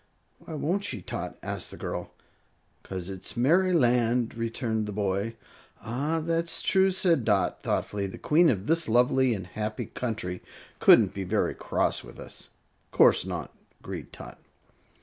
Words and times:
"Why 0.39 0.55
won't 0.55 0.83
she, 0.83 0.99
Tot?" 1.03 1.37
asked 1.43 1.69
the 1.69 1.77
girl. 1.77 2.09
"'Cause 2.81 3.07
it's 3.07 3.37
Merryland," 3.37 4.33
returned 4.33 4.87
the 4.87 4.91
boy. 4.91 5.35
"Ah! 5.83 6.19
That's 6.19 6.63
true," 6.63 6.89
said 6.89 7.23
Dot, 7.23 7.61
thoughtfully; 7.61 8.07
"the 8.07 8.17
Queen 8.17 8.49
of 8.49 8.65
this 8.65 8.87
lovely 8.89 9.35
and 9.35 9.45
happy 9.45 9.85
country 9.85 10.41
couldn't 10.79 11.13
be 11.13 11.23
very 11.23 11.53
cross 11.53 12.03
with 12.03 12.17
us." 12.17 12.49
"Course 12.89 13.25
not," 13.27 13.55
agreed 13.79 14.11
Tot. 14.11 14.39